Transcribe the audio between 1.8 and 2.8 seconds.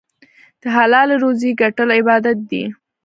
عبادت دی.